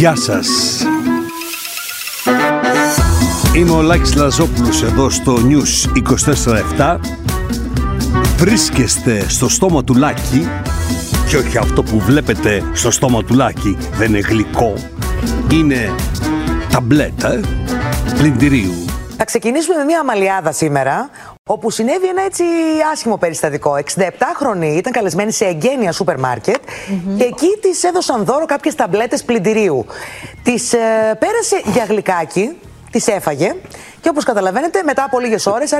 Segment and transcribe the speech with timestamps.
[0.00, 0.48] Γεια σας.
[3.56, 5.96] Είμαι ο Λάκης Λαζόπουλος εδώ στο News
[6.78, 6.98] 24-7.
[8.36, 10.48] Βρίσκεστε στο στόμα του Λάκη
[11.28, 14.74] και όχι αυτό που βλέπετε στο στόμα του Λάκη δεν είναι γλυκό.
[15.52, 15.94] Είναι
[16.70, 17.40] ταμπλέτα
[18.18, 18.84] πλυντηρίου.
[19.16, 21.10] Θα ξεκινήσουμε με μια αμαλιάδα σήμερα,
[21.52, 22.44] όπου συνέβη ένα έτσι
[22.92, 23.78] άσχημο περιστατικό.
[23.94, 26.56] 67χρονη ήταν καλεσμένη σε εγγένεια σούπερ μάρκετ
[27.16, 29.86] και εκεί της έδωσαν δώρο κάποιες ταμπλέτες πλυντηρίου.
[30.42, 32.56] Τη ε, πέρασε για γλυκάκι,
[32.90, 33.54] τις έφαγε
[34.00, 35.72] και όπως καταλαβαίνετε, μετά από λίγες ώρες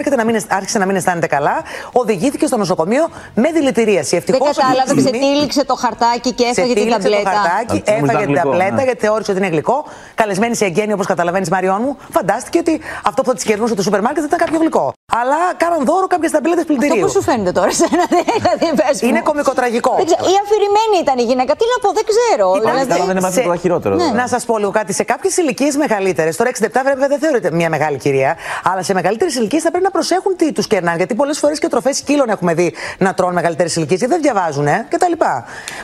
[0.49, 1.63] άρχισε να μην αισθάνεται καλά.
[1.93, 4.19] Οδηγήθηκε στο νοσοκομείο με δηλητηρίαση.
[4.19, 7.23] Δεν κατάλαβε, ξετύλιξε το χαρτάκι και έφαγε την ταμπλέτα.
[7.23, 8.83] το χαρτάκι, έφαγε την ταμπλέτα ναι.
[8.83, 9.85] γιατί θεώρησε ότι είναι γλυκό.
[10.15, 13.83] Καλεσμένη σε εγγένεια, όπως καταλαβαίνεις, Μαριόν μου, φαντάστηκε ότι αυτό που θα της κερνούσε το
[13.83, 14.93] σούπερ μάρκετ ήταν κάποιο γλυκό.
[15.13, 16.93] Αλλά κάναν δώρο κάποιες ταμπλέτες πλυντηρίου.
[16.93, 19.93] Αυτό πώς σου φαίνεται τώρα, σε ένα δηλαδή, Είναι κομικοτραγικό.
[20.33, 21.53] Η αφηρημένη ήταν η γυναίκα.
[21.57, 22.47] Τι να πω, δεν ξέρω.
[22.53, 23.95] Δηλαδή, δεν είναι το χειρότερο.
[23.95, 24.11] Ναι.
[24.15, 24.93] Να σας πω λίγο κάτι.
[24.93, 29.35] Σε κάποιες ηλικίες μεγαλύτερες, τώρα 67 βέβαια δεν θεωρείται μια μεγάλη κυρία, αλλά σε μεγαλύτερες
[29.35, 30.97] ηλικίες θα πρέπει να προσέχουν τι τους κερνάνε.
[30.97, 34.67] Γιατί πολλές φορές και τροφές σκύλων έχουμε δει να τρώνε μεγαλύτερες ηλικίες και δεν διαβάζουν
[34.67, 35.13] ε, κτλ.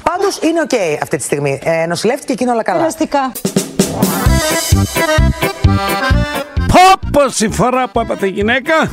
[0.02, 1.60] Πάντως είναι οκ αυτή τη στιγμή.
[1.64, 2.86] Ε, νοσηλεύτηκε εκείνο όλα καλά.
[6.66, 6.96] Περαστικά.
[7.10, 8.90] Πόση φορά που έπαθε γυναίκα,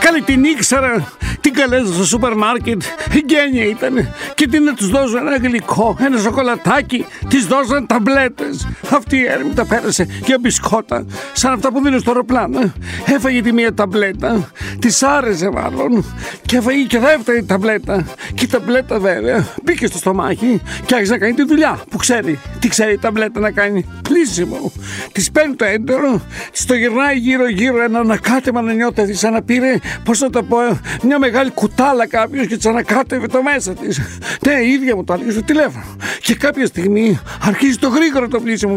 [0.00, 2.82] καλή την ήξερα την καλέσω στο σούπερ μάρκετ,
[3.26, 4.14] γένεια ήταν.
[4.34, 8.68] Και τι να τους δώσω ένα γλυκό, ένα σοκολατάκι, της δώσαν ταμπλέτες.
[8.90, 12.72] Αυτή η έρμη τα πέρασε για μπισκότα, σαν αυτά που δίνουν στο αεροπλάνο.
[13.04, 16.04] Έφαγε τη μία ταμπλέτα, της άρεσε μάλλον,
[16.46, 18.04] και έφαγε και δεύτερη ταμπλέτα.
[18.34, 22.38] Και η ταμπλέτα βέβαια μπήκε στο στομάχι και άρχισε να κάνει τη δουλειά που ξέρει.
[22.58, 24.72] Τι ξέρει η ταμπλέτα να κάνει, πλήσιμο.
[25.12, 26.20] Της παίρνει το έντερο,
[26.52, 30.58] τη το γυρνάει γύρω-γύρω ένα ανακάτεμα να νιώθει σαν να πήρε, πώς να το πω,
[31.02, 34.00] μια μεγάλη μεγάλη κουτάλα κάποιος και της ανακάτευε το μέσα της.
[34.46, 35.84] Ναι, η ίδια μου το έλεγε στο τηλέφωνο.
[36.20, 38.76] Και κάποια στιγμή αρχίζει το γρήγορο το πλήσιμο.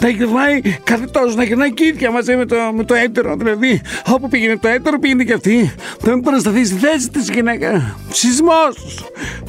[0.00, 3.36] Να γυρνάει καρδιτό, να γυρνάει και ίδια μαζί με το, με το έτερο.
[3.36, 5.74] Δηλαδή, όπου πήγαινε το έτερο, πήγαινε και αυτή.
[6.00, 7.96] Δεν μπορεί να σταθεί στη θέση τη γυναίκα.
[8.12, 8.62] Σεισμό!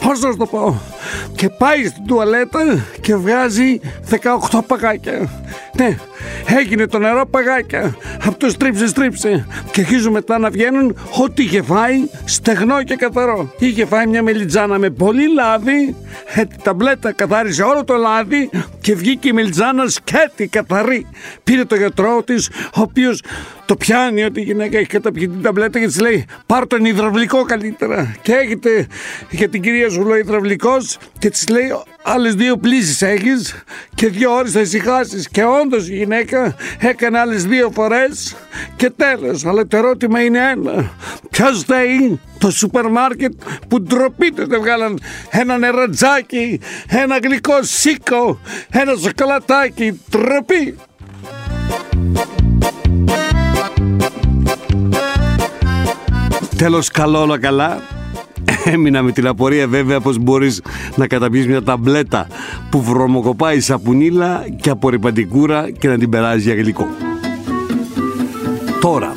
[0.01, 0.81] Πώ να το πω.
[1.35, 3.79] Και πάει στην τουαλέτα και βγάζει
[4.49, 5.29] 18 παγάκια.
[5.75, 5.97] Ναι,
[6.59, 7.95] έγινε το νερό παγάκια.
[8.25, 9.47] Από το στρίψε, στρίψε.
[9.71, 11.95] Και αρχίζουν μετά να βγαίνουν ό,τι είχε φάει
[12.25, 13.53] στεγνό και καθαρό.
[13.59, 15.95] Είχε φάει μια μελιτζάνα με πολύ λάδι.
[16.33, 18.49] Ε, την ταμπλέτα καθάρισε όλο το λάδι
[18.81, 21.07] και βγήκε η μελιτζάνα σκέτη, καθαρή.
[21.43, 23.21] Πήρε το γιατρό της, ο οποίος
[23.69, 27.43] το πιάνει ότι η γυναίκα έχει καταπιεί την ταμπλέτα και της λέει: Πάρ τον υδραυλικό
[27.43, 28.15] καλύτερα.
[28.21, 28.87] Και έχετε
[29.29, 31.67] για την κυρία σου λέει υδραυλικός και της λέει:
[32.03, 33.63] Άλλες δύο πλήσεις έχεις
[33.95, 35.29] και δύο ώρες θα ησυχάσεις.
[35.29, 38.35] Και όντως η γυναίκα έκανε άλλες δύο φορές
[38.75, 39.45] και τέλος.
[39.45, 40.91] Αλλά το ερώτημα είναι ένα.
[41.29, 43.33] Ποιος θέλει το σούπερ μάρκετ
[43.67, 50.01] που ντροπή του δεν βγάλαν ένα νερατζάκι, ένα γλυκό σίκο, ένα σοκολατάκι.
[50.09, 50.77] Ντροπή.
[56.59, 57.81] Τέλος καλό όλα καλά
[58.65, 60.61] Έμεινα με την απορία βέβαια πως μπορείς
[60.95, 62.27] να καταπιείς μια ταμπλέτα
[62.69, 66.87] που βρωμοκοπάει σαπουνίλα και απορριπαντικούρα και να την περάσει για γλυκό.
[68.81, 69.13] Τώρα,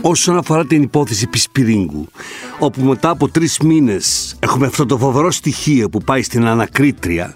[0.00, 2.06] όσον αφορά την υπόθεση Πισπυρίγκου,
[2.58, 7.34] όπου μετά από τρεις μήνες έχουμε αυτό το φοβερό στοιχείο που πάει στην ανακρίτρια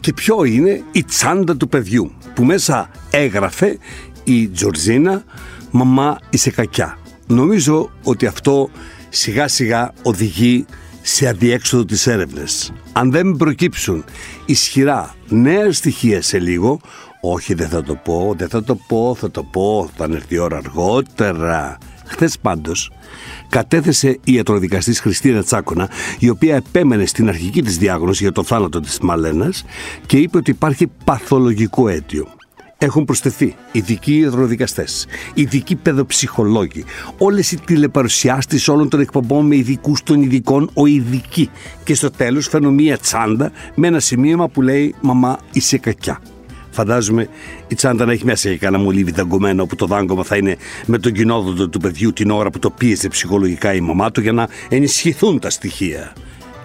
[0.00, 3.78] και ποιο είναι η τσάντα του παιδιού που μέσα έγραφε
[4.24, 5.24] η Τζορζίνα
[5.70, 6.98] «Μαμά είσαι κακιά».
[7.26, 8.70] Νομίζω ότι αυτό
[9.14, 10.66] σιγά σιγά οδηγεί
[11.02, 12.72] σε αδιέξοδο τις έρευνες.
[12.92, 14.04] Αν δεν προκύψουν
[14.46, 16.80] ισχυρά νέα στοιχεία σε λίγο,
[17.20, 20.38] όχι δεν θα το πω, δεν θα το πω, θα το πω, θα έρθει η
[20.38, 21.78] ώρα αργότερα.
[22.06, 22.90] Χθες πάντως
[23.48, 28.80] κατέθεσε η ιατροδικαστής Χριστίνα Τσάκονα, η οποία επέμενε στην αρχική της διάγνωση για το θάνατο
[28.80, 29.64] της Μαλένας
[30.06, 32.33] και είπε ότι υπάρχει παθολογικό αίτιο
[32.84, 34.84] έχουν προσθεθεί ειδικοί υδροδικαστέ,
[35.34, 36.84] ειδικοί παιδοψυχολόγοι,
[37.18, 41.50] όλες οι τηλεπαρουσιάστες όλων των εκπομπών με ειδικούς των ειδικών, ο ειδική.
[41.84, 46.20] Και στο τέλος φέρνω μία τσάντα με ένα σημείωμα που λέει Μαμά, είσαι κακιά.
[46.70, 47.28] Φαντάζομαι
[47.68, 50.56] η τσάντα να έχει μέσα και κανένα μολύβι δαγκωμένο όπου το δάγκωμα θα είναι
[50.86, 54.32] με τον κοινόδοντο του παιδιού την ώρα που το πίεζε ψυχολογικά η μαμά του για
[54.32, 56.12] να ενισχυθούν τα στοιχεία.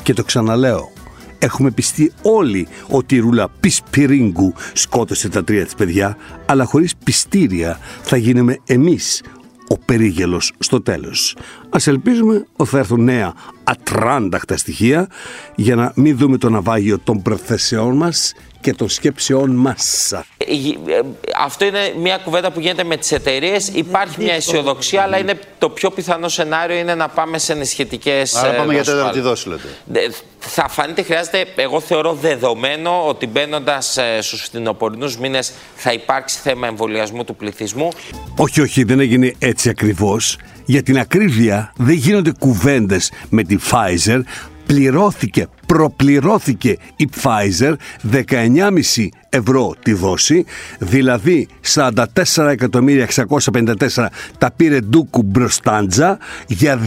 [0.03, 0.91] Και το ξαναλέω,
[1.39, 7.79] Έχουμε πιστεί όλοι ότι η ρούλα Πισπυρίγκου σκότωσε τα τρία της παιδιά, αλλά χωρίς πιστήρια
[8.01, 9.21] θα γίνουμε εμείς
[9.67, 11.35] ο περίγελος στο τέλος.
[11.69, 13.33] Ας ελπίζουμε ότι θα έρθουν νέα
[13.63, 15.07] ατράνταχτα στοιχεία
[15.55, 20.11] για να μην δούμε το ναυάγιο των προθέσεών μας και των σκέψεών μας.
[20.11, 21.01] Ε, ε,
[21.39, 23.67] αυτό είναι μια κουβέντα που γίνεται με τις εταιρείες.
[23.67, 28.53] Υπάρχει μια αισιοδοξία, αλλά είναι το πιο πιθανό σενάριο είναι να πάμε σε ενισχυτικές Άρα
[28.53, 28.97] πάμε για δόσεις πάλι.
[28.99, 29.67] τέταρτη δόση, λέτε.
[29.93, 30.09] Ε,
[30.39, 37.23] Θα φανείται, χρειάζεται, εγώ θεωρώ δεδομένο ότι μπαίνοντας στους φθινοπορεινούς μήνες θα υπάρξει θέμα εμβολιασμού
[37.23, 37.89] του πληθυσμού.
[38.35, 40.37] Όχι, όχι, δεν έγινε έτσι ακριβώς.
[40.65, 44.19] Για την ακρίβεια δεν γίνονται κουβέντες με τη Pfizer.
[44.65, 47.73] Πληρώθηκε, προπληρώθηκε η Pfizer
[48.11, 50.45] 19,5 ευρώ τη δόση,
[50.79, 54.05] δηλαδή 44.654
[54.37, 56.17] τα πήρε Ντούκου Μπροστάντζα
[56.47, 56.79] για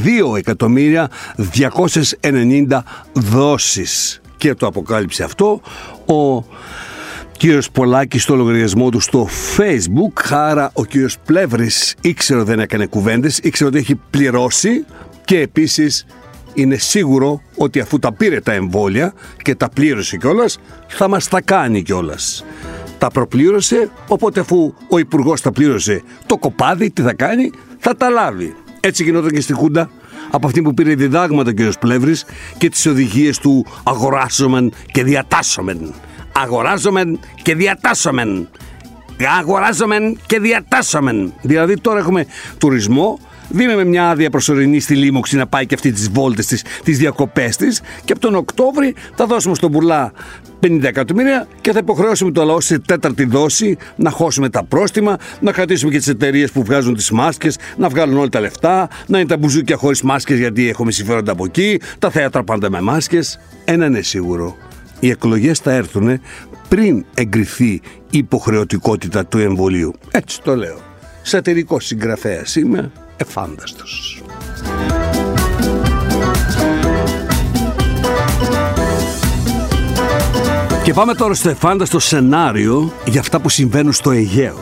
[1.25, 2.79] 2.290
[3.13, 4.21] δόσεις.
[4.37, 5.61] Και το αποκάλυψε αυτό
[6.07, 6.45] ο
[7.37, 12.87] κύριος Πολάκης στο λογαριασμό του στο facebook άρα ο κύριος Πλεύρης ήξερε ότι δεν έκανε
[12.87, 14.85] κουβέντες ήξερε ότι έχει πληρώσει
[15.25, 16.07] και επίσης
[16.55, 20.59] είναι σίγουρο ότι αφού τα πήρε τα εμβόλια και τα πλήρωσε κιόλας,
[20.89, 22.45] θα μας τα κάνει κιόλας.
[22.99, 28.09] Τα προπλήρωσε, οπότε αφού ο Υπουργός τα πλήρωσε το κοπάδι, τι θα κάνει, θα τα
[28.09, 28.55] λάβει.
[28.81, 29.91] Έτσι γινόταν και στη Χούντα,
[30.31, 31.79] από αυτή που πήρε διδάγματα ο κ.
[31.79, 32.25] Πλεύρης
[32.59, 35.95] και τις οδηγίες του αγοράσομεν και διατάσσομεν.
[36.33, 38.49] Αγοράζομεν και διατάσσομεν.
[39.39, 41.33] Αγοράζομεν και διατάσσομεν.
[41.43, 42.27] Δηλαδή τώρα έχουμε
[42.59, 43.19] τουρισμό,
[43.53, 47.57] δίνουμε μια άδεια προσωρινή στη Λίμωξη να πάει και αυτή τις βόλτες της, τις διακοπές
[47.57, 50.13] της και από τον Οκτώβρη θα δώσουμε στον Μπουρλά
[50.61, 55.53] 50 εκατομμύρια και θα υποχρεώσουμε το λαό σε τέταρτη δόση να χώσουμε τα πρόστιμα, να
[55.53, 59.29] κρατήσουμε και τις εταιρείες που βγάζουν τις μάσκες, να βγάλουν όλα τα λεφτά, να είναι
[59.29, 63.41] τα μπουζούκια χωρίς μάσκες γιατί έχουμε συμφέροντα από εκεί, τα θέατρα πάντα με μάσκες.
[63.65, 64.57] Ένα είναι σίγουρο.
[65.01, 66.21] Οι εκλογές θα έρθουν
[66.69, 69.93] πριν εγκριθεί η υποχρεωτικότητα του εμβολίου.
[70.11, 70.79] Έτσι το λέω.
[71.23, 74.23] Σατυρικός συγγραφέας είμαι, εφάνταστος.
[80.85, 84.59] Και πάμε τώρα στο εφάνταστο σενάριο για αυτά που συμβαίνουν στο Αιγαίο.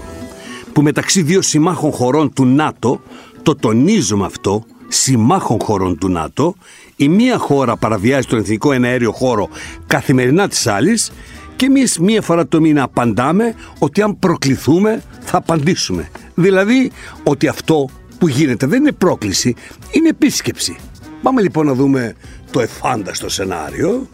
[0.72, 3.00] Που μεταξύ δύο συμμάχων χωρών του ΝΑΤΟ,
[3.42, 6.54] το τονίζουμε αυτό, συμμάχων χωρών του ΝΑΤΟ,
[6.96, 9.48] η μία χώρα παραβιάζει τον εθνικό εναέριο χώρο
[9.86, 11.12] καθημερινά της άλλης
[11.56, 16.08] και εμείς μία φορά το μήνα απαντάμε ότι αν προκληθούμε θα απαντήσουμε.
[16.34, 16.90] Δηλαδή
[17.22, 17.88] ότι αυτό
[18.20, 19.54] που γίνεται δεν είναι πρόκληση,
[19.90, 20.76] είναι επίσκεψη.
[21.22, 22.14] Πάμε λοιπόν να δούμε
[22.50, 24.08] το εφάνταστο σενάριο.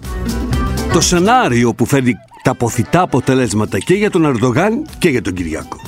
[0.93, 5.81] Το σενάριο που φέρνει τα αποθητά αποτελέσματα και για τον Ερντογάν και για τον Κυριάκο.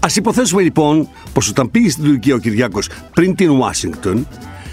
[0.00, 4.28] Α υποθέσουμε λοιπόν πως όταν πήγε στην Τουρκία ο Κυριάκος πριν την Ουάσιγκτον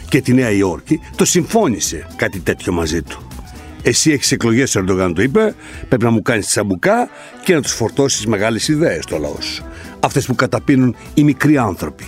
[0.10, 3.22] και τη Νέα Υόρκη, το συμφώνησε κάτι τέτοιο μαζί του.
[3.82, 5.56] Εσύ έχεις εκλογές, ο Ερντογάν του είπε,
[5.88, 7.10] πρέπει να μου κάνεις τσαμπουκά
[7.44, 9.64] και να τους φορτώσεις μεγάλες ιδέες στο λαό σου.
[10.00, 12.06] Αυτές που καταπίνουν οι μικροί άνθρωποι.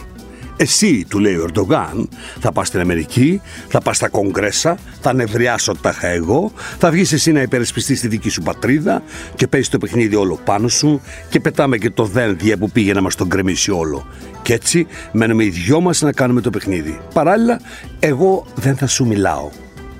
[0.58, 2.10] Εσύ, του λέει ο Ερντογάν,
[2.40, 7.32] θα πας στην Αμερική, θα πας στα κογκρέσα, θα νευριάσω τάχα εγώ, θα βγεις εσύ
[7.32, 9.04] να υπερασπιστείς τη δική σου πατρίδα
[9.36, 13.02] και παίζεις το παιχνίδι όλο πάνω σου και πετάμε και το δένδια που πήγε να
[13.02, 14.08] μας τον κρεμίσει όλο.
[14.42, 17.00] Και έτσι μένουμε οι δυο μας να κάνουμε το παιχνίδι.
[17.14, 17.60] Παράλληλα,
[18.00, 19.50] εγώ δεν θα σου μιλάω.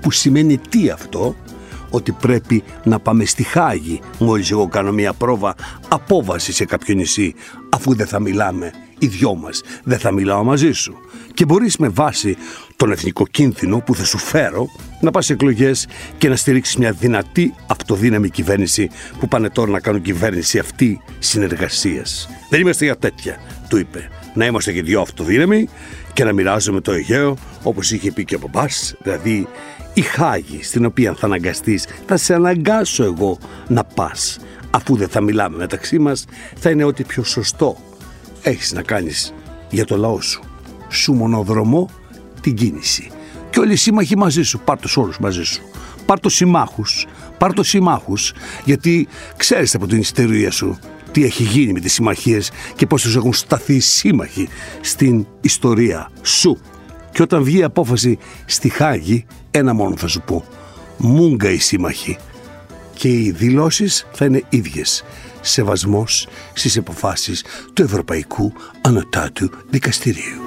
[0.00, 1.36] Που σημαίνει τι αυτό,
[1.90, 5.54] ότι πρέπει να πάμε στη Χάγη μόλις εγώ κάνω μια πρόβα
[5.88, 7.34] απόβαση σε κάποιο νησί
[7.68, 8.72] αφού δεν θα μιλάμε
[9.04, 10.94] οι δυο μας δεν θα μιλάω μαζί σου
[11.34, 12.36] και μπορείς με βάση
[12.76, 14.66] τον εθνικό κίνδυνο που θα σου φέρω
[15.00, 15.86] να πας σε εκλογές
[16.18, 22.28] και να στηρίξεις μια δυνατή αυτοδύναμη κυβέρνηση που πάνε τώρα να κάνουν κυβέρνηση αυτή συνεργασίας.
[22.50, 23.36] Δεν είμαστε για τέτοια,
[23.68, 24.08] του είπε.
[24.34, 25.68] Να είμαστε και δυο αυτοδύναμοι
[26.12, 29.48] και να μοιράζουμε το Αιγαίο όπως είχε πει και ο παπάς, δηλαδή
[29.94, 34.38] η Χάγη στην οποία θα αναγκαστείς, θα σε αναγκάσω εγώ να πας.
[34.70, 36.24] Αφού δεν θα μιλάμε μεταξύ μας,
[36.56, 37.76] θα είναι ό,τι πιο σωστό
[38.44, 39.34] έχεις να κάνεις
[39.70, 40.42] για το λαό σου.
[40.88, 41.90] Σου μονοδρομώ
[42.40, 43.10] την κίνηση.
[43.50, 45.62] Και όλοι οι σύμμαχοι μαζί σου, πάρ' τους όλους μαζί σου.
[46.06, 47.06] Πάρ' τους συμμάχους,
[47.38, 48.32] πάρ' τους συμμάχους,
[48.64, 50.78] γιατί ξέρεις από την ιστορία σου
[51.12, 54.48] τι έχει γίνει με τις συμμαχίες και πώς τους έχουν σταθεί οι σύμμαχοι
[54.80, 56.58] στην ιστορία σου.
[57.12, 60.44] Και όταν βγει η απόφαση στη Χάγη, ένα μόνο θα σου πω.
[60.96, 62.16] Μούγκα οι σύμμαχοι.
[62.94, 65.04] Και οι δηλώσεις θα είναι ίδιες.
[65.46, 70.40] Σεβασμός στις αποφάσεις του Ευρωπαϊκού Ανωτάτου Δικαστηρίου.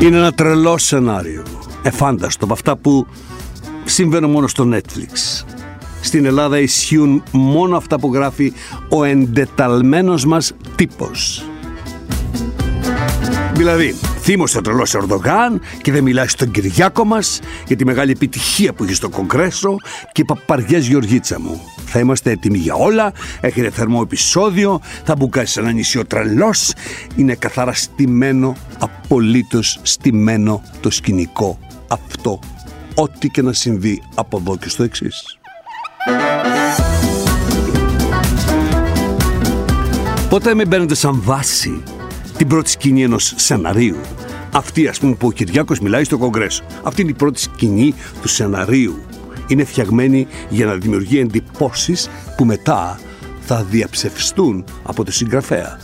[0.00, 1.42] Είναι ένα τρελό σενάριο.
[1.82, 3.06] Εφάνταστο από αυτά που
[3.84, 5.44] συμβαίνουν μόνο στο Netflix.
[6.00, 8.52] Στην Ελλάδα ισχύουν μόνο αυτά που γράφει
[8.88, 11.44] ο εντεταλμένος μας τύπος.
[13.54, 13.94] Δηλαδή,
[14.28, 18.84] Θύμωσε ο τρελό Ερντογάν και δεν μιλάει στον Κυριάκο μας για τη μεγάλη επιτυχία που
[18.84, 19.76] έχει στο Κογκρέσο
[20.12, 21.60] και παπαριές Γεωργίτσα μου.
[21.86, 23.12] Θα είμαστε έτοιμοι για όλα.
[23.40, 24.80] Έχετε θερμό επεισόδιο.
[25.04, 26.72] Θα μπουκάσει σε ένα νησί ο τρελός.
[27.16, 32.38] Είναι καθαρά στημένο, απολύτως στημένο το σκηνικό αυτό.
[32.94, 35.38] Ό,τι και να συμβεί από εδώ και στο εξής.
[40.28, 41.82] Πότε με μπαίνετε σαν βάση
[42.36, 43.96] την πρώτη σκηνή ενός σεναρίου.
[44.52, 46.64] Αυτή, ας πούμε, που ο Κυριάκος μιλάει στο Κογκρέσο.
[46.82, 48.98] Αυτή είναι η πρώτη σκηνή του σεναρίου.
[49.46, 53.00] Είναι φτιαγμένη για να δημιουργεί εντυπώσεις που μετά
[53.40, 55.78] θα διαψευστούν από το συγγραφέα.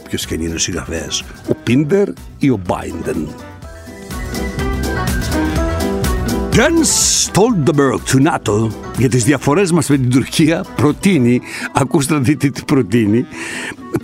[0.00, 3.28] Όποιος και είναι ο συγγραφέας, ο Πίντερ ή ο Μπάιντεν.
[6.52, 11.40] Jens Stoltenberg του ΝΑΤΟ για τις διαφορές μας με την Τουρκία προτείνει,
[11.72, 13.26] ακούστε να δείτε τι προτείνει,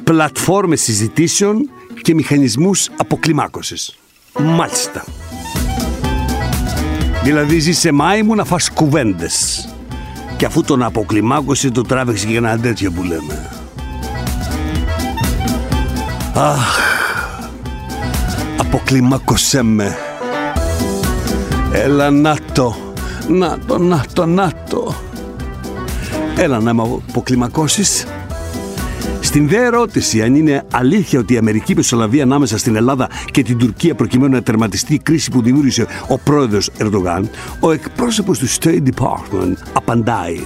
[0.05, 1.71] πλατφόρμες συζητήσεων
[2.05, 3.95] και μηχανισμούς αποκλιμάκωσης.
[4.39, 5.05] Μάλιστα.
[7.23, 9.69] Δηλαδή ζει σε μάη μου να φας κουβέντες.
[10.37, 13.51] Και αφού τον αποκλιμάκωσε το τράβηξε για ένα τέτοιο που λέμε.
[16.35, 16.79] Αχ,
[18.57, 19.97] αποκλιμάκωσέ με.
[21.73, 22.77] Έλα να το,
[23.29, 24.95] να το, να το, να το.
[26.37, 28.07] Έλα να με αποκλιμακώσεις.
[29.25, 33.59] Στην δε ερώτηση αν είναι αλήθεια ότι η Αμερική μεσολαβεί ανάμεσα στην Ελλάδα και την
[33.59, 38.83] Τουρκία προκειμένου να τερματιστεί η κρίση που δημιούργησε ο πρόεδρος Ερντογάν, ο εκπρόσωπος του State
[38.95, 40.41] Department απαντάει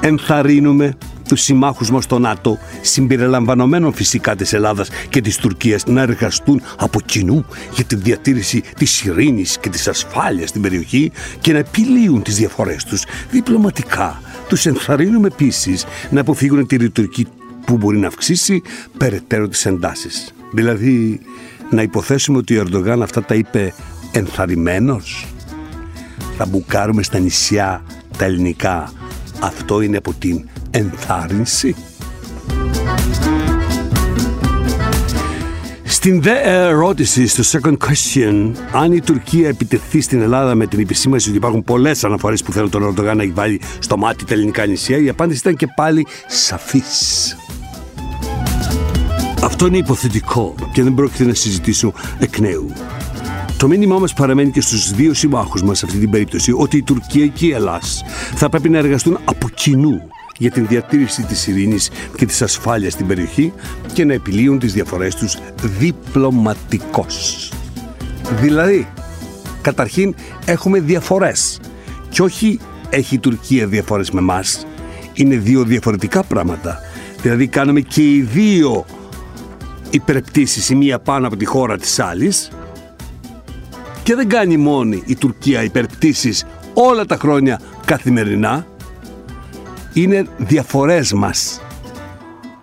[0.00, 0.96] «Ενθαρρύνουμε
[1.28, 7.00] τους συμμάχους μας στο ΝΑΤΟ, συμπεριλαμβανομένων φυσικά της Ελλάδας και της Τουρκίας, να εργαστούν από
[7.00, 12.36] κοινού για τη διατήρηση της ειρήνης και της ασφάλειας στην περιοχή και να επιλύουν τις
[12.36, 14.20] διαφορές τους διπλωματικά.
[14.48, 17.26] Τους ενθαρρύνουμε επίσης να αποφύγουν τη ρητορική
[17.64, 18.62] που μπορεί να αυξήσει
[18.98, 20.34] περαιτέρω τις εντάσεις.
[20.52, 21.20] Δηλαδή,
[21.70, 23.74] να υποθέσουμε ότι ο Ερντογάν αυτά τα είπε
[24.12, 25.26] ενθαρρυμένος.
[26.36, 27.82] Θα μπουκάρουμε στα νησιά
[28.16, 28.92] τα ελληνικά.
[29.40, 31.74] Αυτό είναι από την ενθάρρυνση.
[35.84, 41.28] Στην δε ερώτηση στο second question, αν η Τουρκία επιτεθεί στην Ελλάδα με την επισήμανση
[41.28, 44.66] ότι υπάρχουν πολλές αναφορές που θέλουν τον Ερντογάν να έχει βάλει στο μάτι τα ελληνικά
[44.66, 47.36] νησιά, η απάντηση ήταν και πάλι σαφής.
[49.64, 52.72] Αυτό είναι υποθετικό και δεν πρόκειται να συζητήσω εκ νέου.
[53.56, 56.82] Το μήνυμά μας παραμένει και στους δύο συμμάχους μας σε αυτή την περίπτωση ότι η
[56.82, 57.80] Τουρκία και η Ελλάδα
[58.34, 63.06] θα πρέπει να εργαστούν από κοινού για την διατήρηση της ειρήνης και της ασφάλειας στην
[63.06, 63.52] περιοχή
[63.92, 65.38] και να επιλύουν τις διαφορές τους
[65.78, 67.50] διπλωματικώς.
[68.40, 68.88] Δηλαδή,
[69.60, 71.60] καταρχήν έχουμε διαφορές
[72.08, 72.58] και όχι
[72.90, 74.66] έχει η Τουρκία διαφορές με μας.
[75.14, 76.78] Είναι δύο διαφορετικά πράγματα.
[77.22, 78.84] Δηλαδή κάνουμε και οι δύο
[79.94, 82.50] υπερπτήσεις η μία πάνω από τη χώρα της άλλης
[84.02, 88.66] και δεν κάνει μόνη η Τουρκία υπερπτήσεις όλα τα χρόνια καθημερινά
[89.92, 91.60] είναι διαφορές μας.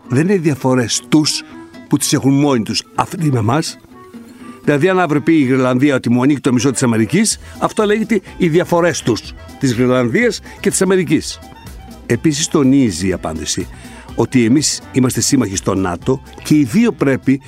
[0.08, 1.44] Δεν είναι διαφορές τους
[1.88, 2.84] που τις έχουν μόνοι τους.
[2.96, 3.78] Αυτοί με εμάς
[4.64, 8.22] Δηλαδή, αν αύριο πει η Γρυλανδία ότι μου ανοίγει το μισό της Αμερικής, αυτό λέγεται
[8.38, 11.40] οι διαφορές τους της Γρυλανδίας και της Αμερικής.
[12.06, 13.68] Επίσης, τονίζει η απάντηση
[14.16, 17.42] ότι εμείς είμαστε σύμμαχοι στο ΝΑΤΟ και οι δύο πρέπει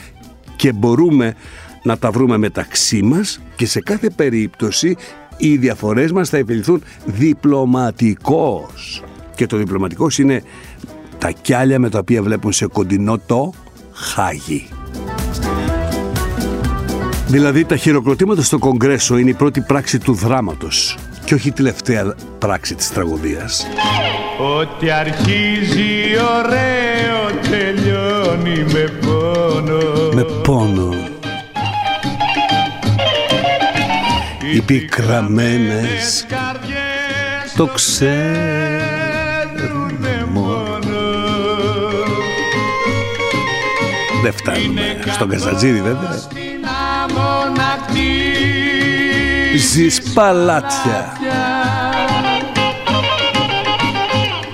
[0.55, 1.36] και μπορούμε
[1.84, 4.96] να τα βρούμε μεταξύ μας και σε κάθε περίπτωση
[5.38, 9.03] οι διαφορές μας θα επιληθούν διπλωματικώς.
[9.36, 10.43] Και το διπλωματικός είναι
[11.17, 13.53] τα κιάλια με τα οποία βλέπουν σε κοντινό το
[13.91, 14.67] Χάγι.
[17.27, 22.15] Δηλαδή τα χειροκροτήματα στο Κογκρέσο είναι η πρώτη πράξη του δράματος και όχι η τελευταία
[22.39, 23.65] πράξη της τραγωδίας.
[24.57, 30.11] Ό,τι αρχίζει ωραίο τελειώνει με πόνο.
[30.13, 30.93] Με πόνο.
[34.53, 38.85] Οι πικραμένες καρδιές το ξέρουν
[40.31, 41.01] μόνο.
[44.23, 46.42] Δεν φτάνουμε στον Καζατζίδη βέβαια
[49.57, 51.17] Ζεις παλάτια.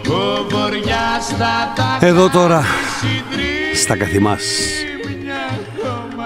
[0.08, 2.64] Ο βοριάς θα τα Εδώ τώρα
[3.76, 4.44] στα καθημάς.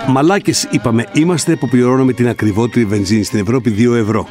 [0.07, 4.27] Μαλάκες είπαμε είμαστε που πληρώνουμε την ακριβότερη βενζίνη στην Ευρώπη 2 ευρώ.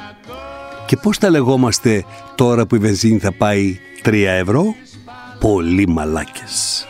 [0.87, 4.75] Και πώς τα λεγόμαστε τώρα που η βενζίνη θα πάει 3 ευρώ;
[5.41, 6.87] Πολύ μαλάκες.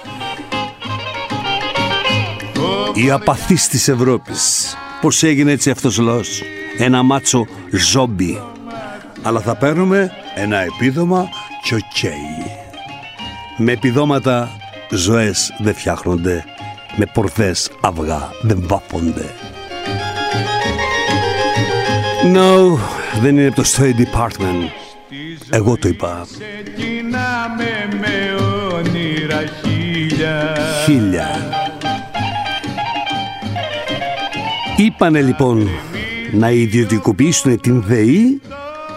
[2.94, 4.75] Η απαθής της Ευρώπης.
[5.00, 6.42] Πώς έγινε έτσι αυτός ο λαός;
[6.84, 8.42] Ένα μάτσο ζόμπι
[9.22, 11.28] Αλλά θα παίρνουμε ένα επίδομα
[11.62, 12.12] και οκ.
[13.56, 14.48] Με επιδόματα
[14.90, 16.44] ζωές δεν φτιάχνονται
[16.96, 19.24] Με πορδές αυγά δεν βάφονται
[22.34, 22.78] No,
[23.20, 24.68] δεν είναι από το State Department.
[25.50, 26.26] Εγώ το είπα.
[26.30, 28.42] Ξεκινάμε με
[28.74, 31.28] όνειρα χίλια Χίλια.
[34.76, 35.68] Είπανε λοιπόν
[36.32, 38.40] να ιδιωτικοποιήσουν την ΔΕΗ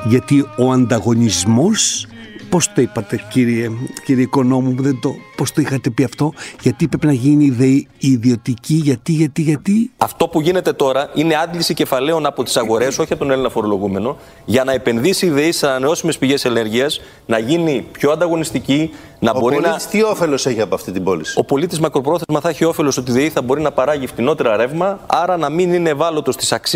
[0.07, 2.07] γιατί ο ανταγωνισμός
[2.49, 3.69] Πώς το είπατε κύριε,
[4.05, 7.51] κύριε οικονόμου μου, δεν το, πώς το είχατε πει αυτό, γιατί πρέπει να γίνει η
[7.51, 12.99] ΔΕΗ ιδιωτική, γιατί, γιατί, γιατί; Αυτό που γίνεται τώρα είναι άντληση κεφαλαίων από τις αγορές,
[12.99, 17.37] όχι από τον Έλληνα φορολογούμενο, για να επενδύσει η ΔΕΗ σε ανανεώσιμες πηγές ενέργειας, να
[17.39, 18.89] γίνει πιο ανταγωνιστική,
[19.19, 19.61] να Ο μπορεί να.
[19.61, 23.11] πολίτης τι όφελος έχει από αυτή την πώληση; Ο πολίτης μακροπρόθεσμα θα έχει όφελος ότι
[23.11, 26.35] η ΔΕΗ θα μπορεί να παράγει φτηνότερα ρεύμα, άρα να μην είναι ευάλωτος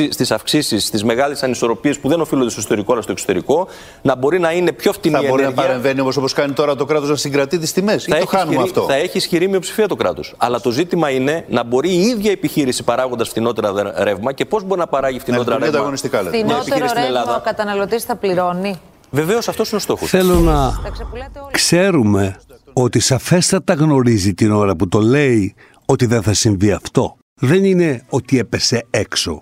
[0.09, 3.67] στις αυξήσεις, στις μεγάλες ανισορροπίες που δεν οφείλονται στο εσωτερικό αλλά στο εξωτερικό,
[4.01, 5.67] να μπορεί να είναι πιο φτηνή Θα η μπορεί να ενέργεια.
[5.67, 8.05] παρεμβαίνει όμως όπως κάνει τώρα το κράτος να συγκρατεί τις τιμές.
[8.05, 8.81] Ή το έχει χάνουμε ισχυρή, αυτό.
[8.81, 10.33] θα έχει ισχυρή μειοψηφία το κράτος.
[10.37, 14.63] Αλλά το ζήτημα είναι να μπορεί η ίδια επιχείρηση παράγοντας φτηνότερα δε- ρεύμα και πώς
[14.63, 15.77] μπορεί να παράγει φτηνότερα λειτουργεί ρεύμα.
[15.77, 16.29] ανταγωνιστικά, λέτε.
[16.37, 17.41] μια Φθηνότερο επιχείρηση στην ρεύμα ο Ελλάδα.
[17.45, 18.79] καταναλωτής θα πληρώνει.
[19.11, 20.09] Βεβαίως αυτός είναι ο στόχος.
[20.09, 21.49] Θέλω να Τα ξεπουλάτε όλα.
[21.51, 22.35] ξέρουμε
[22.73, 27.15] ότι σαφέστατα γνωρίζει την ώρα που το λέει ότι δεν θα συμβεί αυτό.
[27.35, 29.41] Δεν είναι ότι έπεσε έξω.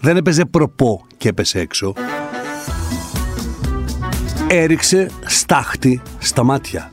[0.00, 1.92] Δεν έπαιζε προπό και έπεσε έξω.
[4.48, 6.90] Έριξε στάχτη στα μάτια.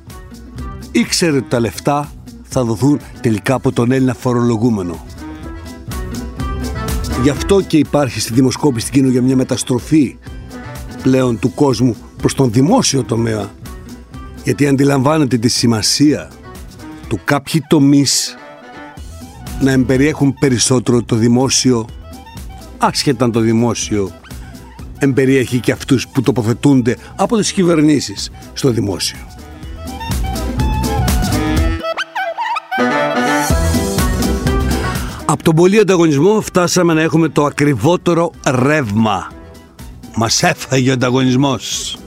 [0.95, 2.11] Ήξερε ότι τα λεφτά
[2.43, 5.05] θα δοθούν τελικά από τον Έλληνα φορολογούμενο.
[7.23, 10.17] Γι' αυτό και υπάρχει στη δημοσκόπηση στην κοινωνία μια μεταστροφή
[11.01, 13.51] πλέον του κόσμου προς τον δημόσιο τομέα
[14.43, 16.31] γιατί αντιλαμβάνεται τη σημασία
[17.07, 18.37] του κάποιοι τομείς
[19.61, 21.87] να εμπεριέχουν περισσότερο το δημόσιο
[22.77, 24.11] άσχετα αν το δημόσιο
[24.99, 29.32] εμπεριέχει και αυτούς που τοποθετούνται από τις κυβερνήσεις στο δημόσιο.
[35.43, 39.31] Τον πολύ ανταγωνισμό φτάσαμε να έχουμε το ακριβότερο ρεύμα.
[40.15, 41.97] Μας έφαγε ο ανταγωνισμός.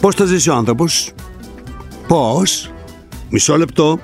[0.00, 1.12] Πώς θα ζήσει ο άνθρωπος,
[2.06, 2.72] πώς,
[3.30, 3.98] μισό λεπτό,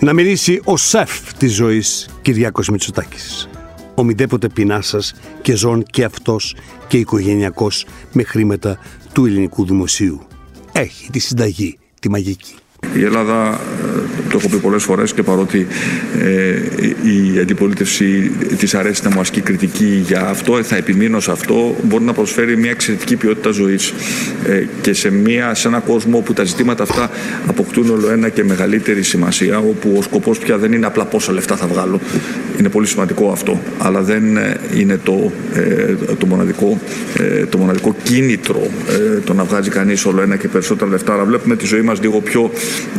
[0.00, 3.48] να μιλήσει ο σεφ της ζωής Κυριάκος Μητσοτάκης.
[3.94, 6.54] Ο μηδέποτε πεινάσας και ζών και αυτός
[6.88, 8.78] και οικογενειακός με χρήματα
[9.12, 10.20] του ελληνικού δημοσίου.
[10.72, 12.54] Έχει τη συνταγή, τη μαγική.
[12.94, 13.60] Η Ελλάδα,
[13.91, 13.91] ε,
[14.32, 15.66] το έχω πει πολλές φορές και παρότι
[16.20, 16.54] ε,
[17.34, 21.76] η αντιπολίτευση της αρέσει να μου ασκεί κριτική για αυτό, ε, θα επιμείνω σε αυτό,
[21.82, 23.94] μπορεί να προσφέρει μια εξαιρετική ποιότητα ζωής.
[24.46, 27.10] Ε, και σε, μια, σε ένα κόσμο όπου τα ζητήματα αυτά
[27.46, 31.56] αποκτούν όλο ένα και μεγαλύτερη σημασία, όπου ο σκοπός πια δεν είναι απλά πόσα λεφτά
[31.56, 32.00] θα βγάλω.
[32.58, 36.80] Είναι πολύ σημαντικό αυτό, αλλά δεν ε, είναι το, ε, το, μοναδικό,
[37.18, 41.12] ε, το μοναδικό κίνητρο ε, το να βγάζει κανείς όλο ένα και περισσότερα λεφτά.
[41.12, 42.50] Αλλά βλέπουμε τη ζωή μας λίγο πιο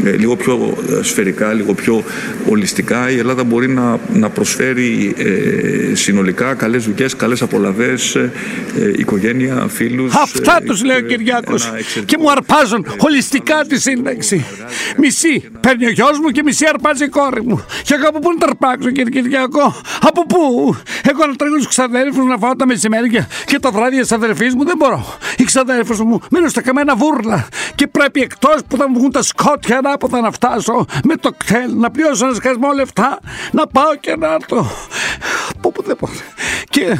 [0.04, 2.04] ε, λίγο πιο ε, σφαιρικά, λίγο πιο
[2.50, 3.10] ολιστικά.
[3.10, 8.32] Η Ελλάδα μπορεί να, να προσφέρει ε, συνολικά καλές δουλειές, καλές απολαβές, ε,
[8.80, 10.16] ε, οικογένεια, φίλους.
[10.16, 14.46] Αυτά ε, τους λέει ο και Κυριάκος ένα εξαιρετικό- και μου αρπάζουν ολιστικά τη σύνταξη.
[14.98, 17.66] Μισή παίρνει ο γιος μου και μισή αρπάζει η κόρη μου.
[17.84, 20.40] Και εγώ από πού να τα αρπάξω κύριε Κυριακό, από πού;
[21.10, 24.66] Εγώ να τρέχω στους ξαδέρφους να φάω τα μεσημέρια και τα βράδια της αδερφής μου
[24.66, 25.18] δεν μπορώ.
[25.38, 29.22] Οι ξαδέρφους μου μένουν στα καμένα βούρλα και πρέπει εκτός που θα μου βγουν τα
[29.22, 33.20] σκότια ανάποδα να φτάσω με το κτέλ, να πληρώσω ένα σκασμό λεφτά,
[33.52, 34.72] να πάω και να έρθω.
[35.56, 36.14] Από πού δεν μπορώ.
[36.70, 36.98] Και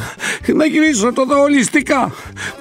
[0.52, 2.12] να γυρίσω να το δω ολιστικά.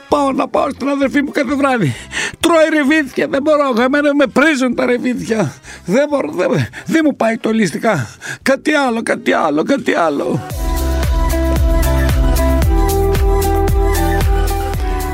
[0.10, 1.96] Πάω να πάω στην αδερφή μου κάθε βράδυ.
[2.40, 3.82] Τρώει ρεβίθια, δεν μπορώ.
[3.82, 5.54] Εμένα με πρίζουν τα ρεβίθια.
[5.86, 8.08] Δεν μπορώ, δεν, δεν μου πάει το ολιστικά.
[8.42, 10.48] Κάτι άλλο, κάτι άλλο, κάτι άλλο.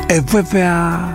[0.05, 1.13] Ε, βέβαια,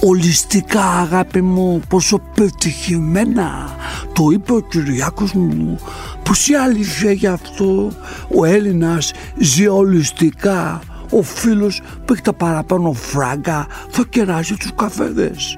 [0.00, 3.76] ολιστικά αγάπη μου, πόσο πετυχημένα
[4.12, 5.78] το είπε ο Κυριάκος μου.
[6.24, 7.92] Πως η αλήθεια γι' αυτό
[8.36, 10.80] ο Έλληνας ζει ολιστικά.
[11.14, 15.56] Ο φίλος που έχει τα παραπάνω φράγκα θα κεράσει τους καφέδες.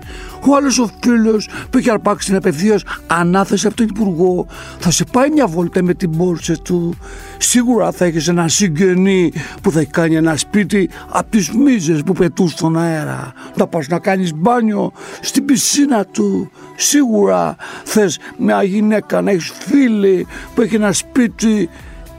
[0.49, 4.47] Ο άλλος ο φίλος που έχει αρπάξει την απευθείας ανάθεση από τον Υπουργό
[4.79, 6.95] θα σε πάει μια βόλτα με την πόρσε του.
[7.39, 12.13] Σίγουρα θα έχεις ένα συγγενή που θα έχει κάνει ένα σπίτι από τις μίζες που
[12.13, 13.33] πετούν στον αέρα.
[13.57, 16.51] Να πας να κάνεις μπάνιο στην πισίνα του.
[16.77, 21.69] Σίγουρα θες μια γυναίκα να έχεις φίλη που έχει ένα σπίτι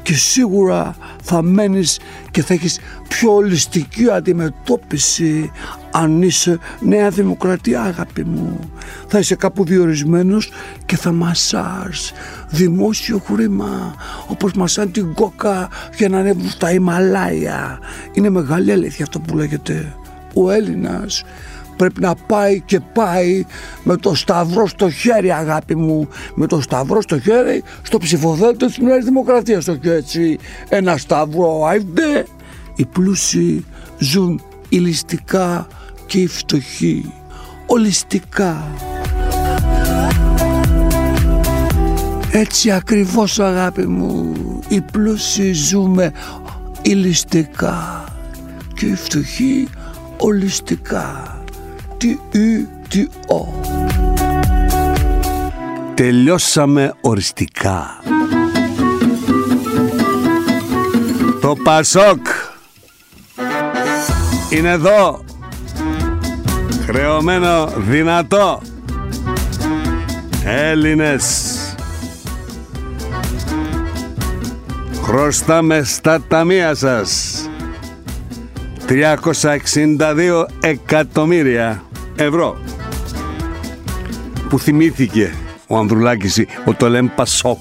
[0.05, 1.99] και σίγουρα θα μένεις
[2.31, 5.51] και θα έχεις πιο ολιστική αντιμετώπιση
[5.91, 8.59] αν είσαι νέα δημοκρατία αγάπη μου.
[9.07, 10.51] Θα είσαι κάπου διορισμένος
[10.85, 12.11] και θα μασάρς
[12.49, 13.95] δημόσιο χρήμα
[14.27, 17.79] όπως μασάν την κόκα για να ανέβουν στα Ιμαλάια.
[18.11, 19.95] Είναι μεγάλη αλήθεια αυτό που λέγεται.
[20.33, 21.23] Ο Έλληνας
[21.77, 23.45] πρέπει να πάει και πάει
[23.83, 28.77] με το σταυρό στο χέρι αγάπη μου με το σταυρό στο χέρι στο ψηφοδέλτιο της
[28.77, 30.37] Νέας Δημοκρατίας το έτσι
[30.69, 32.25] ένα σταυρό άιντε
[32.75, 33.65] οι πλούσιοι
[33.97, 35.67] ζουν ηλιστικά
[36.05, 37.13] και οι φτωχοί
[37.65, 38.67] ολιστικά.
[42.31, 44.33] Έτσι ακριβώς αγάπη μου
[44.67, 46.11] οι πλούσιοι ζούμε
[46.81, 48.03] ηλιστικά
[48.73, 49.67] και οι φτωχοί
[50.17, 51.34] ολιστικά.
[51.97, 53.61] Τι ου, τι ο.
[55.93, 57.99] Τελειώσαμε οριστικά.
[61.41, 62.27] Το Πασόκ
[64.49, 65.23] είναι εδώ.
[66.85, 68.61] Χρεωμένο δυνατό.
[70.45, 71.55] Έλληνες.
[75.03, 77.39] Χρωστάμε στα ταμεία σας
[78.87, 81.83] 362 εκατομμύρια
[82.15, 82.57] ευρώ.
[84.49, 85.33] Που θυμήθηκε
[85.67, 87.57] ο Ανδρουλάκης ο το λέμε Πασόκ.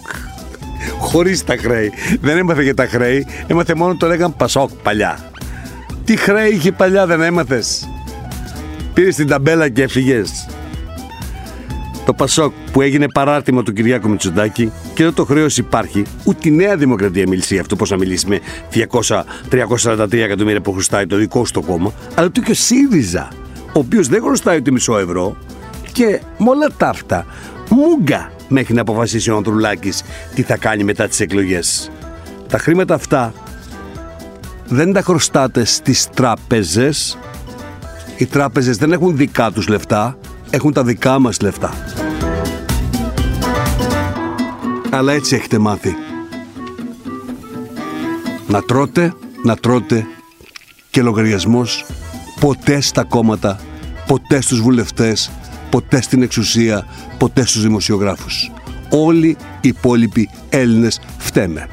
[0.99, 1.93] Χωρίς τα χρέη.
[2.21, 5.31] Δεν έμαθε για τα χρέη έμαθε μόνο το λέγαν Πασόκ παλιά.
[6.05, 7.89] Τι χρέη είχε παλιά δεν έμαθες;
[8.95, 10.44] Πήρε την ταμπέλα και έφυγες
[12.05, 16.53] το Πασόκ που έγινε παράρτημα του Κυριάκου Μητσοτάκη και εδώ το χρέος υπάρχει, ούτε η
[16.53, 18.41] Νέα Δημοκρατία μίλησε αυτό πώς να μιλήσει με
[19.51, 23.29] 200-343 εκατομμύρια που χρωστάει το δικό σου το κόμμα, αλλά το και ο ΣΥΡΙΖΑ,
[23.67, 25.37] ο οποίος δεν χρωστάει ούτε μισό ευρώ
[25.93, 27.27] και με όλα τα αυτά,
[27.69, 30.03] μούγκα μέχρι να αποφασίσει ο Ανδρουλάκης
[30.35, 31.91] τι θα κάνει μετά τις εκλογές.
[32.49, 33.33] Τα χρήματα αυτά
[34.69, 37.19] δεν τα χρωστάτε στις τράπεζες
[38.17, 40.17] οι τράπεζες δεν έχουν δικά τους λεφτά
[40.55, 41.75] έχουν τα δικά μας λεφτά.
[44.91, 45.95] Αλλά έτσι έχετε μάθει.
[48.47, 50.07] Να τρώτε, να τρώτε
[50.91, 51.85] και λογαριασμός
[52.41, 53.61] ποτέ στα κόμματα,
[54.07, 55.31] ποτέ στους βουλευτές,
[55.71, 56.87] ποτέ στην εξουσία,
[57.19, 58.51] ποτέ στους δημοσιογράφους.
[58.91, 61.69] Όλοι οι υπόλοιποι Έλληνες φταίμε.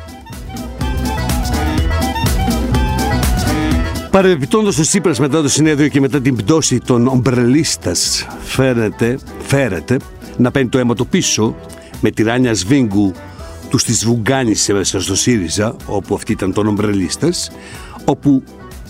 [4.12, 9.98] Παρεμπιπτόντως ο Τσίπρας μετά το συνέδριο και μετά την πτώση των ομπρελίστας φέρεται, φέρεται
[10.38, 11.56] να παίρνει το αίμα το πίσω
[12.02, 13.14] με τη ράνια σβίγκου
[13.70, 17.52] του στις Βουγκάνησε μέσα στο ΣΥΡΙΖΑ όπου αυτοί ήταν των ομπρελίστας
[18.06, 18.44] όπου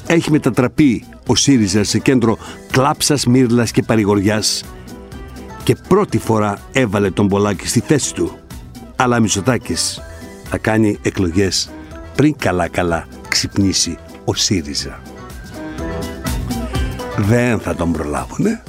[0.08, 2.38] έχει μετατραπεί ο ΣΥΡΙΖΑ σε κέντρο
[2.72, 4.64] κλάψας, μύρλας και παρηγοριάς
[5.64, 8.32] και πρώτη φορά έβαλε τον Πολάκη στη θέση του.
[8.96, 10.02] Αλλά Μητσοτάκης
[10.50, 11.70] θα κάνει εκλογές
[12.16, 15.02] πριν καλά καλά ξυπνήσει ο ΣΥΡΙΖΑ
[17.18, 18.64] δεν θα τον προλάβουνε.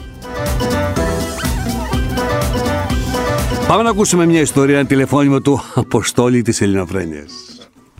[3.67, 7.33] Πάμε να ακούσουμε μια ιστορία, ένα τηλεφώνημα του Αποστόλη της Ελληνοφρένειας.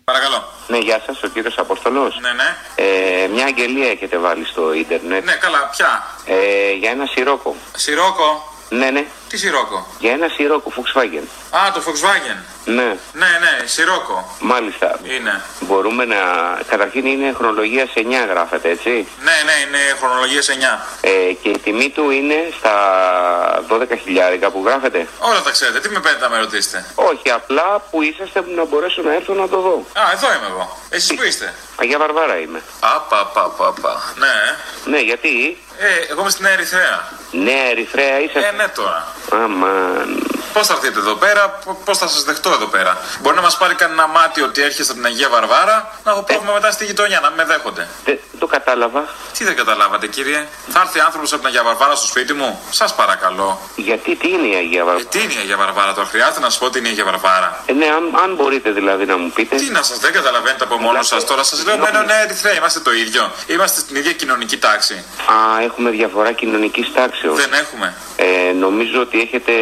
[0.05, 0.45] Παρακαλώ.
[0.69, 2.19] Ναι, γεια σας, ο κύριος Αποστολός.
[2.21, 2.57] Ναι, ναι.
[2.75, 5.25] Ε, μια αγγελία έχετε βάλει στο ίντερνετ.
[5.25, 7.57] Ναι, καλά, ποια; Ε, για ένα σιρόκο.
[7.77, 8.52] Σιρόκο.
[8.79, 9.05] Ναι, ναι.
[9.29, 11.27] Τι σιρόκο; Για ένα σιρόκο Volkswagen.
[11.51, 12.37] Α, το Volkswagen.
[12.65, 12.97] Ναι.
[13.13, 14.37] Ναι, ναι, σιρόκο.
[14.41, 14.99] Μάλιστα.
[15.03, 15.41] Είναι.
[15.61, 16.17] Μπορούμε να.
[16.69, 18.91] Καταρχήν είναι χρονολογία σε 9 γράφεται, έτσι;
[19.23, 20.87] Ναι, ναι, είναι χρονολογία σε 9.
[21.01, 22.75] Ε, και η τιμή του είναι στα
[23.69, 25.81] 12 χιλιάρικα που γράφεται; Όλα τα ξέρετε.
[25.81, 29.35] Τι με παίρνετε να με ρωτήσετε; Όχι, απλά που είσαστε που να μπορέσω να έρθω
[29.35, 29.87] να το δω.
[30.01, 30.77] Α, εδώ είμαι εγώ.
[30.91, 32.63] Εσείς που είστε; Αγία Βαρβάρα είμαι.
[32.81, 34.03] Α, πα, πα, πα, πα.
[34.19, 34.37] Ναι.
[34.93, 37.09] Ναι, γιατί; Ε, εγώ είμαι στην Ερυθρέα.
[37.33, 38.49] Νέα Ερυθρέα είσαστε.
[38.49, 39.07] Ε, ναι τώρα.
[39.31, 40.27] Αμάν.
[40.53, 42.99] Πώς θα έρθετε εδώ πέρα, πώς θα σας δεχτώ εδώ πέρα.
[43.21, 46.53] Μπορεί να μας πάρει κανένα μάτι ότι έρχεστε από την Αγία Βαρβάρα, να έχω πρόβλημα
[46.53, 47.89] μετά στη γειτονιά, να με δέχονται.
[48.05, 49.09] Δεν το κατάλαβα.
[49.39, 52.95] Τι δεν καταλάβατε, κύριε; Θα έρθει άνθρωπος από την Αγία Βαρβάρα στο σπίτι μου; Σας
[52.95, 53.61] παρακαλώ.
[53.77, 56.51] Γιατί τι είναι η Αγία Βαρβάρα; Ε, τι είναι η Αγία Βαρβάρα, τώρα χρειάζεται να
[56.51, 57.63] σας πω τι είναι η Αγία Βαρβάρα.
[57.67, 59.57] Ε, ναι, αν, αν μπορείτε δηλαδή να μου πείτε.
[59.57, 61.43] Τι να σας δεν καταλαβαίνετε από μόνος σας τώρα.
[61.43, 63.33] Σας λέω μένω ναι, Ερυθρέα, είμαστε το ίδιο.
[63.47, 64.95] Είμαστε στην ίδια κοινωνική τάξη.
[65.27, 67.37] Α, έχουμε διαφορά κοινωνικής τάξεως.
[67.37, 67.95] Δεν έχουμε.
[68.17, 69.53] Ε, νομίζω ότι έχετε.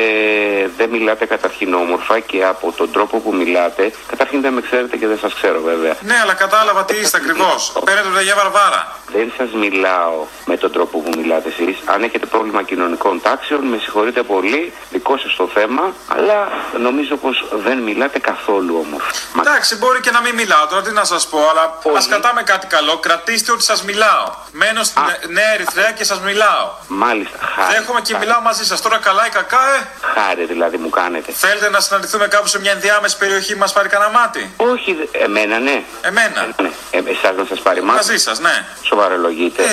[0.81, 3.93] Δεν μιλάτε καταρχήν όμορφα και από τον τρόπο που μιλάτε.
[4.07, 5.95] Καταρχήν δεν με ξέρετε και δεν σας ξέρω βέβαια.
[6.01, 7.73] Ναι, αλλά κατάλαβα τι είστε ακριβώς.
[7.85, 8.97] Παίρνετε την Αγία Βαρβάρα.
[9.15, 11.79] Δεν σας μιλάω με τον τρόπο που μιλάτε εσείς.
[11.85, 17.49] Αν έχετε πρόβλημα κοινωνικών τάξεων, με συγχωρείτε πολύ, δικό σας το θέμα, αλλά νομίζω πως
[17.65, 19.11] δεν μιλάτε καθόλου όμορφα.
[19.41, 22.67] Εντάξει, μπορεί και να μην μιλάω τώρα, τι να σας πω, αλλά ας κατάμε κάτι
[22.67, 22.97] καλό.
[22.97, 24.25] Κρατήστε ότι σας μιλάω.
[24.53, 26.67] Μένω στην Νέα Ερυθρέα και σας μιλάω.
[26.89, 27.75] Μάλιστα, χάρη.
[27.75, 28.81] Δέχομαι και μιλάω μαζί σας.
[28.83, 31.33] Τώρα καλά ή κακά, ε; Χάρη δηλαδή μου κάνετε.
[31.33, 35.83] Θέλετε να συναντηθούμε κάπου σε μια ενδιάμεση περιοχή μας πάρει κανένα μάτι; Όχι, εμένα ναι.
[36.03, 36.49] Εμένα.
[36.63, 36.71] Ναι.
[36.91, 37.97] Ε, Εσάς να σας πάρει μάτι.
[37.97, 38.65] Μαζί σας, ναι.
[39.01, 39.63] Σοβαρολογείτε.
[39.63, 39.67] Ε.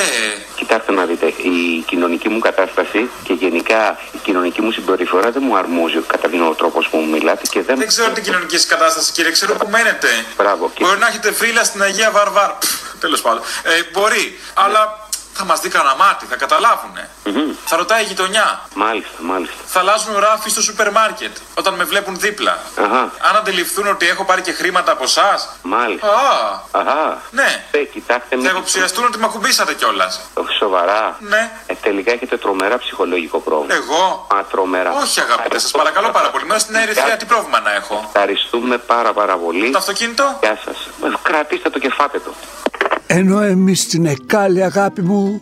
[0.55, 5.57] Κοιτάξτε να δείτε, η κοινωνική μου κατάσταση και γενικά η κοινωνική μου συμπεριφορά δεν μου
[5.57, 7.77] αρμόζει καταρχήν ο τρόπος που μου μιλάτε και δεν.
[7.77, 10.07] Δεν ξέρω την κοινωνική σας κατάσταση, κύριε, ξέρω που μένετε.
[10.37, 10.71] Μπράβο.
[10.79, 12.57] Μπορεί να έχετε φίλα στην Αγία Βαρβάρα.
[12.99, 13.41] Τέλος πάντων.
[13.63, 14.39] Ε, μπορεί.
[14.53, 15.06] Αλλά
[15.39, 17.09] Θα μας δει κανένα μάτι, θα καταλάβουνε.
[17.65, 18.61] Θα ρωτάει η γειτονιά.
[18.73, 19.55] Μάλιστα, μάλιστα.
[19.65, 22.57] Θα αλλάζουν ράφι στο σούπερ μάρκετ όταν με βλέπουν δίπλα.
[22.83, 22.99] Αχα.
[23.01, 25.49] Αν αντιληφθούν ότι έχω πάρει και χρήματα από εσάς.
[25.61, 26.07] Μάλιστα.
[26.07, 27.21] Α, Αχα.
[27.31, 27.65] ναι.
[27.71, 28.45] Ε, κοιτάξτε, Θα μην...
[28.45, 30.19] υποψιαστούν ότι με ακουμπήσατε κιόλας.
[30.59, 31.17] Σοβαρά.
[31.19, 31.51] Ναι.
[31.67, 33.73] Ε, τελικά έχετε τρομερά ψυχολογικό πρόβλημα.
[33.75, 34.91] Εγώ; Α, τρομερά.
[35.01, 36.45] Όχι, αγαπητέ, σας παρακαλώ πάρα πολύ.
[36.45, 39.69] Μέσα στην Ερυθρέα τι πρόβλημα να έχω; Ευχαριστούμε πάρα πάρα πολύ.
[39.71, 40.77] Το αυτοκίνητο; Γεια σας.
[41.03, 42.31] Ε, Κρατήστε το και φάτε το.
[43.07, 45.41] Ενώ εμείς στην Εκάλη αγάπη μου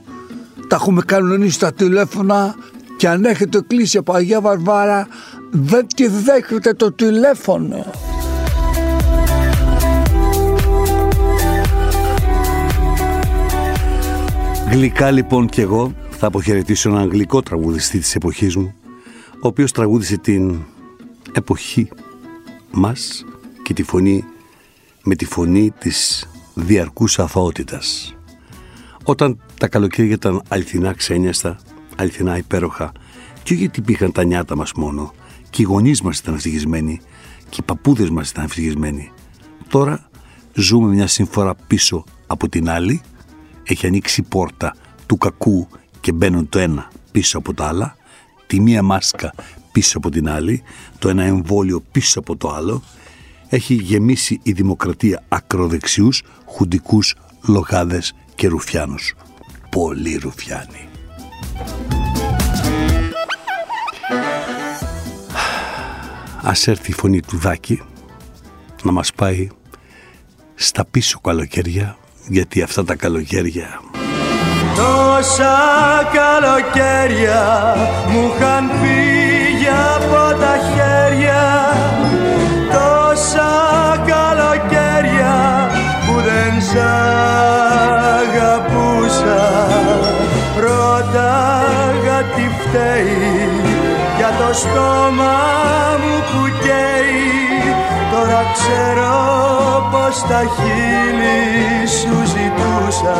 [0.67, 2.55] τα έχουμε κανονίσει τα τηλέφωνα
[2.97, 5.07] και αν έχετε κλείσει από Αγία Βαρβάρα
[5.51, 7.85] δεν τη δέχεται το τηλέφωνο.
[14.71, 18.73] Γλυκά λοιπόν κι εγώ θα αποχαιρετήσω έναν αγγλικό τραγουδιστή της εποχής μου
[19.33, 20.55] ο οποίος τραγούδισε την
[21.31, 21.89] εποχή
[22.71, 23.25] μας
[23.63, 24.23] και τη φωνή
[25.03, 28.15] με τη φωνή της διαρκούς αθωότητας.
[29.03, 31.59] Όταν τα καλοκαίρια ήταν αληθινά ξένιαστα,
[31.95, 32.91] αληθινά υπέροχα
[33.43, 35.13] και όχι γιατί πήγαν τα νιάτα μας μόνο
[35.49, 37.01] και οι γονείς μας ήταν ευτυχισμένοι
[37.49, 39.11] και οι παππούδες μας ήταν ευτυχισμένοι.
[39.67, 40.09] Τώρα
[40.53, 43.01] ζούμε μια σύμφορα πίσω από την άλλη
[43.63, 45.67] έχει ανοίξει η πόρτα του κακού
[46.01, 47.95] και μπαίνουν το ένα πίσω από το άλλα,
[48.47, 49.33] τη μία μάσκα
[49.71, 50.63] πίσω από την άλλη,
[50.99, 52.81] το ένα εμβόλιο πίσω από το άλλο,
[53.49, 57.15] έχει γεμίσει η δημοκρατία ακροδεξιούς, χουντικούς,
[57.47, 59.13] λογάδες και ρουφιάνους.
[59.69, 60.87] Πολύ ρουφιάνοι.
[66.41, 67.81] Ας έρθει η φωνή του Δάκη
[68.83, 69.47] να μας πάει
[70.55, 73.81] στα πίσω καλοκαίρια γιατί αυτά τα καλοκαίρια
[74.75, 75.57] Τόσα
[76.13, 77.75] καλοκαίρια
[78.09, 80.94] μου είχαν φύγει από τα χέρια
[94.55, 95.35] στόμα
[96.01, 97.75] μου που καίει.
[98.11, 99.13] Τώρα ξέρω
[99.91, 103.17] πως τα χείλη σου ζητούσα